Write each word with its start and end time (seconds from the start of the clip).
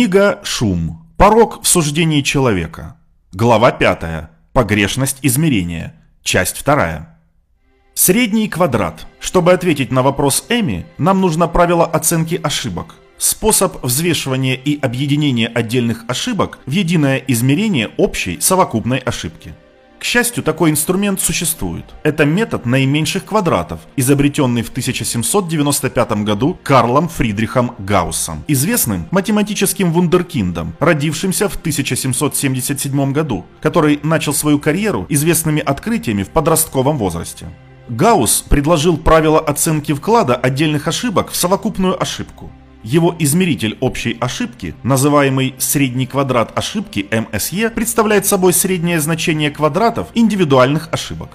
Книга 0.00 0.40
«Шум. 0.44 1.06
Порог 1.18 1.62
в 1.62 1.68
суждении 1.68 2.22
человека». 2.22 2.96
Глава 3.32 3.70
5. 3.70 4.30
Погрешность 4.54 5.18
измерения. 5.20 5.94
Часть 6.22 6.64
2. 6.64 7.18
Средний 7.92 8.48
квадрат. 8.48 9.06
Чтобы 9.18 9.52
ответить 9.52 9.92
на 9.92 10.02
вопрос 10.02 10.46
Эми, 10.48 10.86
нам 10.96 11.20
нужно 11.20 11.48
правило 11.48 11.84
оценки 11.84 12.40
ошибок. 12.42 12.94
Способ 13.18 13.84
взвешивания 13.84 14.54
и 14.54 14.80
объединения 14.80 15.48
отдельных 15.48 16.06
ошибок 16.08 16.60
в 16.64 16.70
единое 16.70 17.18
измерение 17.18 17.90
общей 17.98 18.40
совокупной 18.40 19.00
ошибки. 19.00 19.54
К 20.00 20.04
счастью, 20.04 20.42
такой 20.42 20.70
инструмент 20.70 21.20
существует. 21.20 21.84
Это 22.04 22.24
метод 22.24 22.64
наименьших 22.64 23.26
квадратов, 23.26 23.80
изобретенный 23.96 24.62
в 24.62 24.70
1795 24.70 26.12
году 26.24 26.58
Карлом 26.62 27.10
Фридрихом 27.10 27.74
Гауссом, 27.78 28.42
известным 28.48 29.06
математическим 29.10 29.92
вундеркиндом, 29.92 30.74
родившимся 30.80 31.50
в 31.50 31.56
1777 31.56 33.12
году, 33.12 33.44
который 33.60 34.00
начал 34.02 34.32
свою 34.32 34.58
карьеру 34.58 35.04
известными 35.10 35.60
открытиями 35.60 36.22
в 36.22 36.30
подростковом 36.30 36.96
возрасте. 36.96 37.48
Гаусс 37.90 38.40
предложил 38.48 38.96
правило 38.96 39.38
оценки 39.38 39.92
вклада 39.92 40.34
отдельных 40.34 40.88
ошибок 40.88 41.30
в 41.30 41.36
совокупную 41.36 42.00
ошибку. 42.00 42.50
Его 42.82 43.14
измеритель 43.18 43.76
общей 43.80 44.16
ошибки, 44.20 44.74
называемый 44.82 45.54
средний 45.58 46.06
квадрат 46.06 46.56
ошибки 46.58 47.06
МСЕ, 47.10 47.68
представляет 47.70 48.24
собой 48.24 48.54
среднее 48.54 49.00
значение 49.00 49.50
квадратов 49.50 50.08
индивидуальных 50.14 50.88
ошибок. 50.90 51.30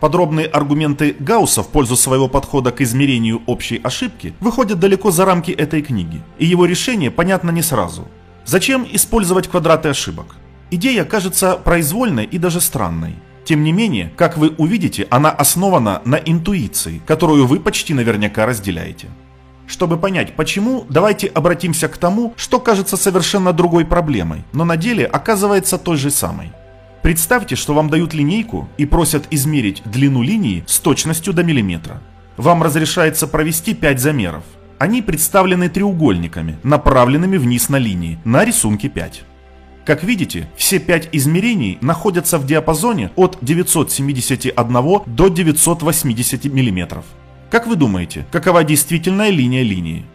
Подробные 0.00 0.46
аргументы 0.46 1.16
Гаусса 1.18 1.62
в 1.62 1.68
пользу 1.68 1.96
своего 1.96 2.28
подхода 2.28 2.72
к 2.72 2.82
измерению 2.82 3.40
общей 3.46 3.80
ошибки 3.82 4.34
выходят 4.40 4.80
далеко 4.80 5.10
за 5.10 5.24
рамки 5.24 5.50
этой 5.50 5.80
книги, 5.80 6.20
и 6.38 6.44
его 6.44 6.66
решение 6.66 7.10
понятно 7.10 7.50
не 7.50 7.62
сразу. 7.62 8.08
Зачем 8.44 8.86
использовать 8.92 9.48
квадраты 9.48 9.88
ошибок? 9.88 10.36
Идея 10.70 11.04
кажется 11.04 11.56
произвольной 11.56 12.24
и 12.24 12.36
даже 12.36 12.60
странной. 12.60 13.14
Тем 13.44 13.62
не 13.62 13.72
менее, 13.72 14.12
как 14.16 14.36
вы 14.36 14.50
увидите, 14.58 15.06
она 15.08 15.30
основана 15.30 16.02
на 16.04 16.16
интуиции, 16.16 17.00
которую 17.06 17.46
вы 17.46 17.60
почти 17.60 17.94
наверняка 17.94 18.44
разделяете. 18.44 19.08
Чтобы 19.72 19.96
понять 19.96 20.36
почему, 20.36 20.84
давайте 20.90 21.28
обратимся 21.28 21.88
к 21.88 21.96
тому, 21.96 22.34
что 22.36 22.60
кажется 22.60 22.98
совершенно 22.98 23.54
другой 23.54 23.86
проблемой, 23.86 24.44
но 24.52 24.66
на 24.66 24.76
деле 24.76 25.06
оказывается 25.06 25.78
той 25.78 25.96
же 25.96 26.10
самой. 26.10 26.52
Представьте, 27.00 27.56
что 27.56 27.72
вам 27.72 27.88
дают 27.88 28.12
линейку 28.12 28.68
и 28.76 28.84
просят 28.84 29.28
измерить 29.30 29.80
длину 29.86 30.22
линии 30.22 30.62
с 30.66 30.78
точностью 30.78 31.32
до 31.32 31.42
миллиметра. 31.42 32.02
Вам 32.36 32.62
разрешается 32.62 33.26
провести 33.26 33.72
5 33.72 33.98
замеров. 33.98 34.44
Они 34.78 35.00
представлены 35.00 35.70
треугольниками, 35.70 36.58
направленными 36.62 37.38
вниз 37.38 37.70
на 37.70 37.76
линии, 37.76 38.18
на 38.24 38.44
рисунке 38.44 38.90
5. 38.90 39.22
Как 39.86 40.04
видите, 40.04 40.50
все 40.54 40.80
5 40.80 41.08
измерений 41.12 41.78
находятся 41.80 42.36
в 42.36 42.44
диапазоне 42.44 43.10
от 43.16 43.38
971 43.40 45.00
до 45.06 45.28
980 45.28 46.44
миллиметров. 46.44 47.06
Как 47.52 47.66
вы 47.66 47.76
думаете, 47.76 48.24
какова 48.32 48.64
действительная 48.64 49.28
линия 49.28 49.62
линии? 49.62 50.06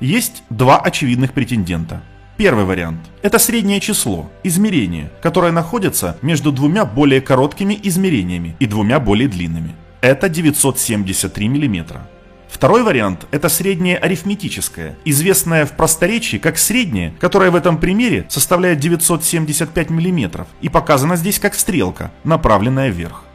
Есть 0.00 0.42
два 0.48 0.78
очевидных 0.78 1.34
претендента. 1.34 2.00
Первый 2.38 2.64
вариант– 2.64 3.00
это 3.22 3.38
среднее 3.38 3.80
число, 3.80 4.32
измерение, 4.44 5.12
которое 5.20 5.52
находится 5.52 6.16
между 6.22 6.52
двумя 6.52 6.86
более 6.86 7.20
короткими 7.20 7.78
измерениями 7.82 8.56
и 8.60 8.64
двумя 8.64 8.98
более 8.98 9.28
длинными. 9.28 9.74
Это 10.00 10.30
973 10.30 11.48
мм. 11.50 12.00
Второй 12.48 12.82
вариант– 12.82 13.26
это 13.30 13.50
среднее 13.50 13.98
арифметическое, 13.98 14.96
известное 15.04 15.66
в 15.66 15.72
просторечии 15.72 16.38
как 16.38 16.56
среднее, 16.56 17.12
которое 17.20 17.50
в 17.50 17.56
этом 17.56 17.76
примере 17.76 18.24
составляет 18.30 18.78
975 18.80 19.90
мм 19.90 20.46
и 20.62 20.70
показано 20.70 21.16
здесь 21.16 21.38
как 21.40 21.56
стрелка, 21.56 22.10
направленная 22.24 22.88
вверх. 22.88 23.25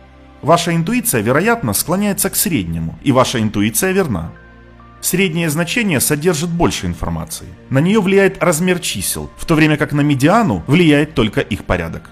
Ваша 0.42 0.76
интуиция, 0.76 1.22
вероятно, 1.22 1.74
склоняется 1.74 2.30
к 2.30 2.36
среднему, 2.36 2.98
и 3.04 3.12
ваша 3.12 3.40
интуиция 3.40 3.92
верна. 3.92 4.32
Среднее 5.00 5.50
значение 5.50 6.00
содержит 6.00 6.50
больше 6.50 6.88
информации. 6.88 7.48
На 7.70 7.80
нее 7.80 8.02
влияет 8.02 8.42
размер 8.44 8.80
чисел, 8.80 9.30
в 9.38 9.46
то 9.46 9.56
время 9.56 9.78
как 9.78 9.94
на 9.94 10.02
медиану 10.02 10.64
влияет 10.68 11.14
только 11.14 11.42
их 11.42 11.66
порядок. 11.66 12.10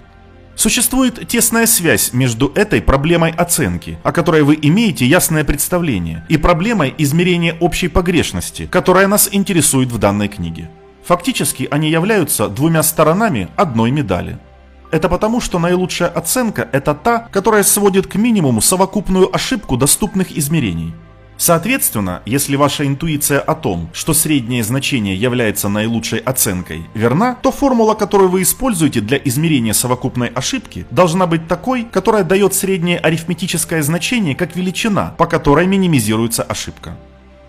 Существует 0.55 1.27
тесная 1.27 1.65
связь 1.65 2.13
между 2.13 2.51
этой 2.53 2.81
проблемой 2.81 3.31
оценки, 3.31 3.97
о 4.03 4.11
которой 4.11 4.43
вы 4.43 4.59
имеете 4.61 5.05
ясное 5.05 5.43
представление, 5.43 6.25
и 6.29 6.37
проблемой 6.37 6.93
измерения 6.97 7.55
общей 7.59 7.87
погрешности, 7.87 8.67
которая 8.69 9.07
нас 9.07 9.29
интересует 9.31 9.91
в 9.91 9.97
данной 9.97 10.27
книге. 10.27 10.69
Фактически 11.05 11.67
они 11.71 11.89
являются 11.89 12.49
двумя 12.49 12.83
сторонами 12.83 13.47
одной 13.55 13.89
медали– 13.89 14.37
это 14.91 15.09
потому, 15.09 15.41
что 15.41 15.59
наилучшая 15.59 16.09
оценка– 16.09 16.67
это 16.71 16.93
та, 16.93 17.27
которая 17.31 17.63
сводит 17.63 18.07
к 18.07 18.15
минимуму 18.15 18.61
совокупную 18.61 19.33
ошибку 19.33 19.77
доступных 19.77 20.37
измерений. 20.37 20.93
Соответственно, 21.39 22.21
если 22.25 22.57
ваша 22.57 22.85
интуиция 22.85 23.39
о 23.39 23.55
том, 23.55 23.89
что 23.93 24.13
среднее 24.13 24.61
значение 24.61 25.15
является 25.15 25.69
наилучшей 25.69 26.19
оценкой, 26.19 26.85
верна, 26.93 27.35
то 27.41 27.49
формула, 27.49 27.93
которую 27.93 28.29
вы 28.29 28.41
используете 28.41 28.99
для 28.99 29.17
измерения 29.17 29.71
совокупной 29.71 30.27
ошибки, 30.27 30.85
должна 30.91 31.27
быть 31.27 31.47
такой, 31.47 31.85
которая 31.85 32.25
дает 32.25 32.53
среднее 32.53 32.99
арифметическое 32.99 33.81
значение 33.83 34.35
как 34.35 34.57
величина, 34.57 35.15
по 35.17 35.27
которой 35.27 35.65
минимизируется 35.65 36.43
ошибка. 36.43 36.97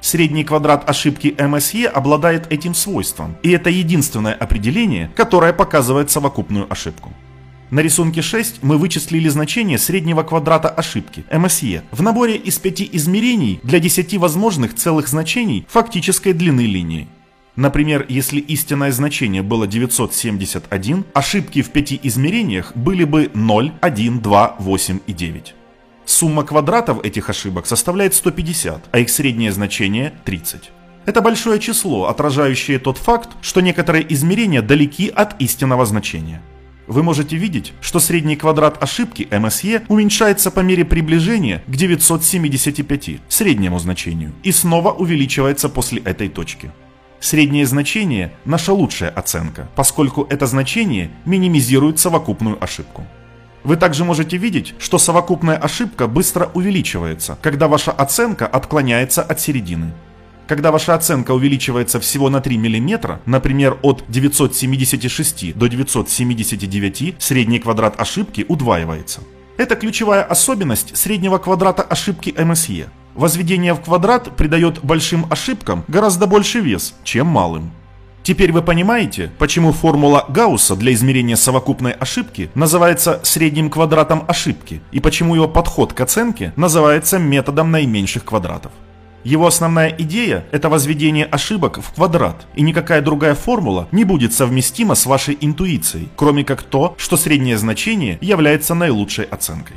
Средний 0.00 0.45
квадрат 0.45 0.89
ошибки 0.89 1.34
МСЕ 1.37 1.87
обладает 1.87 2.50
этим 2.53 2.75
свойством, 2.75 3.37
и 3.43 3.50
это 3.50 3.71
единственное 3.71 4.34
определение, 4.34 5.11
которое 5.17 5.53
показывает 5.53 6.12
совокупную 6.12 6.73
ошибку. 6.73 7.12
На 7.70 7.81
рисунке 7.81 8.20
6 8.20 8.64
мы 8.64 8.78
вычислили 8.78 9.28
значение 9.28 9.78
среднего 9.78 10.25
квадрата 10.25 10.69
ошибки, 10.69 11.25
МСЕ, 11.31 11.84
в 11.92 12.03
наборе 12.03 12.34
из 12.34 12.58
5 12.58 12.82
измерений 12.92 13.60
для 13.62 13.78
10 13.78 14.16
возможных 14.16 14.75
целых 14.75 15.06
значений 15.06 15.64
фактической 15.69 16.32
длины 16.32 16.62
линии. 16.62 17.06
Например, 17.54 18.04
если 18.08 18.41
истинное 18.41 18.91
значение 18.91 19.42
было 19.42 19.69
971, 19.69 21.04
ошибки 21.14 21.62
в 21.62 21.70
5 21.70 22.00
измерениях 22.03 22.72
были 22.75 23.04
бы 23.04 23.31
0, 23.34 23.72
1, 23.81 24.20
2, 24.20 24.56
8 24.58 24.98
и 25.06 25.12
9. 25.12 25.54
Сумма 26.04 26.42
квадратов 26.42 27.04
этих 27.04 27.31
ошибок 27.31 27.66
составляет 27.66 28.14
150, 28.14 28.88
а 28.91 28.98
их 28.98 29.08
среднее 29.10 29.52
значение 29.52 30.12
30. 30.25 30.72
Это 31.06 31.20
большое 31.20 31.60
число, 31.60 32.08
отражающее 32.08 32.81
тот 32.81 32.98
факт, 32.98 33.31
что 33.42 33.60
некоторые 33.60 34.12
измерения 34.12 34.60
далеки 34.60 35.08
от 35.08 35.41
истинного 35.41 35.87
значения 35.87 36.42
вы 36.91 37.05
можете 37.05 37.37
видеть, 37.37 37.73
что 37.81 38.01
средний 38.01 38.34
квадрат 38.34 38.83
ошибки 38.83 39.28
МСЕ 39.31 39.83
уменьшается 39.87 40.51
по 40.51 40.59
мере 40.59 40.84
приближения 40.84 41.62
к 41.69 41.71
975, 41.71 43.21
среднему 43.28 43.78
значению, 43.78 44.33
и 44.43 44.51
снова 44.51 44.91
увеличивается 44.91 45.69
после 45.69 46.00
этой 46.03 46.29
точки. 46.29 46.73
Среднее 47.21 47.65
значение– 47.67 48.33
наша 48.45 48.73
лучшая 48.73 49.11
оценка, 49.11 49.69
поскольку 49.77 50.27
это 50.29 50.47
значение 50.47 51.12
минимизирует 51.27 52.00
совокупную 52.00 52.62
ошибку. 52.62 53.06
Вы 53.62 53.77
также 53.77 54.05
можете 54.05 54.37
видеть, 54.37 54.75
что 54.81 54.99
совокупная 54.99 55.59
ошибка 55.59 56.09
быстро 56.09 56.50
увеличивается, 56.55 57.39
когда 57.41 57.69
ваша 57.69 57.93
оценка 57.93 58.49
отклоняется 58.49 59.23
от 59.23 59.39
середины. 59.39 59.93
Когда 60.50 60.72
ваша 60.72 60.97
оценка 60.97 61.31
увеличивается 61.31 62.00
всего 62.00 62.28
на 62.28 62.41
3 62.41 62.59
мм, 62.59 63.21
например, 63.25 63.78
от 63.83 64.03
976 64.09 65.56
до 65.56 65.69
979, 65.69 67.15
средний 67.21 67.61
квадрат 67.61 68.00
ошибки 68.00 68.44
удваивается. 68.49 69.21
Это 69.59 69.77
ключевая 69.77 70.25
особенность 70.25 70.97
среднего 70.97 71.38
квадрата 71.38 71.83
ошибки 71.83 72.34
МСЕ. 72.37 72.88
Возведение 73.15 73.75
в 73.75 73.81
квадрат 73.81 74.37
придает 74.37 74.83
большим 74.83 75.27
ошибкам 75.31 75.84
гораздо 75.87 76.27
больше 76.27 76.59
вес, 76.59 76.94
чем 77.05 77.28
малым. 77.28 77.71
Теперь 78.25 78.50
вы 78.50 78.62
понимаете, 78.62 79.31
почему 79.38 79.71
формула 79.71 80.25
Гаусса 80.28 80.75
для 80.75 80.93
измерения 80.94 81.37
совокупной 81.37 81.93
ошибки 81.93 82.50
называется 82.56 83.20
средним 83.23 83.70
квадратом 83.70 84.25
ошибки 84.26 84.81
и 84.91 84.99
почему 84.99 85.37
его 85.37 85.47
подход 85.47 85.93
к 85.93 86.00
оценке 86.00 86.52
называется 86.56 87.20
методом 87.20 87.70
наименьших 87.70 88.25
квадратов. 88.25 88.73
Его 89.25 89.46
основная 89.46 89.94
идея– 89.99 90.46
это 90.50 90.69
возведение 90.69 91.26
ошибок 91.26 91.78
в 91.82 91.93
квадрат, 91.93 92.46
и 92.55 92.62
никакая 92.62 93.02
другая 93.02 93.34
формула 93.34 93.88
не 93.93 94.05
будет 94.05 94.32
совместима 94.32 94.94
с 94.94 95.05
вашей 95.05 95.37
интуицией, 95.40 96.08
кроме 96.17 96.44
как 96.44 96.62
то, 96.62 96.94
что 96.96 97.17
среднее 97.17 97.58
значение 97.58 98.19
является 98.20 98.75
наилучшей 98.75 99.26
оценкой. 99.26 99.76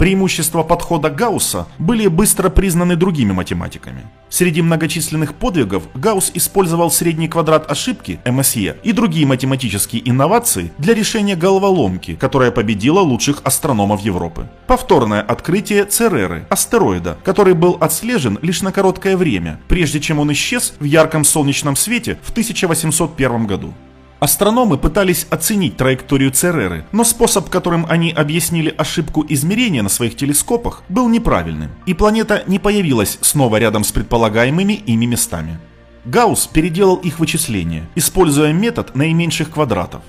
Преимущества 0.00 0.62
подхода 0.62 1.10
Гаусса 1.10 1.66
были 1.78 2.06
быстро 2.06 2.48
признаны 2.48 2.96
другими 2.96 3.32
математиками. 3.32 4.06
Среди 4.30 4.62
многочисленных 4.62 5.34
подвигов 5.34 5.82
Гаусс 5.92 6.30
использовал 6.32 6.90
средний 6.90 7.28
квадрат 7.28 7.70
ошибки, 7.70 8.18
МСЕ, 8.24 8.78
и 8.82 8.92
другие 8.92 9.26
математические 9.26 10.08
инновации 10.08 10.72
для 10.78 10.94
решения 10.94 11.36
головоломки, 11.36 12.14
которая 12.14 12.50
победила 12.50 13.00
лучших 13.00 13.42
астрономов 13.44 14.00
Европы. 14.00 14.48
Повторное 14.66 15.20
открытие 15.20 15.84
Цереры, 15.84 16.46
астероида, 16.48 17.18
который 17.22 17.52
был 17.52 17.76
отслежен 17.78 18.38
лишь 18.40 18.62
на 18.62 18.72
короткое 18.72 19.18
время, 19.18 19.60
прежде 19.68 20.00
чем 20.00 20.18
он 20.18 20.32
исчез 20.32 20.72
в 20.80 20.84
ярком 20.84 21.24
солнечном 21.24 21.76
свете 21.76 22.18
в 22.22 22.30
1801 22.30 23.46
году. 23.46 23.74
Астрономы 24.20 24.76
пытались 24.76 25.26
оценить 25.30 25.78
траекторию 25.78 26.30
Цереры, 26.30 26.84
но 26.92 27.04
способ, 27.04 27.48
которым 27.48 27.86
они 27.88 28.12
объяснили 28.12 28.68
ошибку 28.76 29.24
измерения 29.26 29.82
на 29.82 29.88
своих 29.88 30.14
телескопах, 30.14 30.82
был 30.90 31.08
неправильным, 31.08 31.70
и 31.86 31.94
планета 31.94 32.44
не 32.46 32.58
появилась 32.58 33.16
снова 33.22 33.56
рядом 33.56 33.82
с 33.82 33.92
предполагаемыми 33.92 34.74
ими 34.74 35.06
местами. 35.06 35.58
Гаусс 36.04 36.46
переделал 36.46 36.96
их 36.96 37.18
вычисления, 37.18 37.88
используя 37.94 38.52
метод 38.52 38.94
наименьших 38.94 39.52
квадратов. 39.52 40.02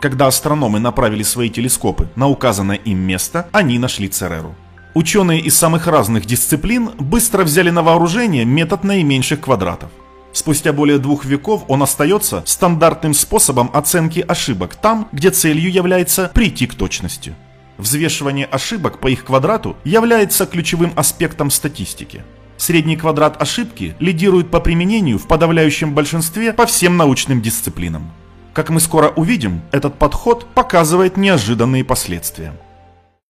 Когда 0.00 0.28
астрономы 0.28 0.78
направили 0.78 1.22
свои 1.22 1.50
телескопы 1.50 2.08
на 2.16 2.26
указанное 2.26 2.76
им 2.76 2.98
место, 2.98 3.48
они 3.52 3.78
нашли 3.78 4.08
Цереру. 4.08 4.54
Ученые 4.94 5.40
из 5.40 5.58
самых 5.58 5.86
разных 5.86 6.24
дисциплин 6.24 6.92
быстро 6.98 7.44
взяли 7.44 7.68
на 7.68 7.82
вооружение 7.82 8.46
метод 8.46 8.82
наименьших 8.82 9.40
квадратов. 9.40 9.90
Спустя 10.38 10.72
более 10.72 10.98
двух 10.98 11.24
веков 11.24 11.64
он 11.66 11.82
остается 11.82 12.44
стандартным 12.46 13.12
способом 13.12 13.72
оценки 13.74 14.20
ошибок 14.20 14.76
там, 14.76 15.08
где 15.10 15.32
целью 15.32 15.68
является 15.68 16.30
прийти 16.32 16.68
к 16.68 16.76
точности. 16.76 17.34
Взвешивание 17.76 18.46
ошибок 18.46 19.00
по 19.00 19.08
их 19.08 19.24
квадрату 19.24 19.76
является 19.82 20.46
ключевым 20.46 20.92
аспектом 20.94 21.50
статистики. 21.50 22.22
Средний 22.56 22.96
квадрат 22.96 23.42
ошибки 23.42 23.96
лидирует 23.98 24.48
по 24.48 24.60
применению 24.60 25.18
в 25.18 25.26
подавляющем 25.26 25.92
большинстве 25.92 26.52
по 26.52 26.66
всем 26.66 26.96
научным 26.96 27.42
дисциплинам. 27.42 28.12
Как 28.54 28.70
мы 28.70 28.78
скоро 28.78 29.08
увидим, 29.08 29.62
этот 29.72 29.98
подход 29.98 30.46
показывает 30.54 31.16
неожиданные 31.16 31.84
последствия. 31.84 32.52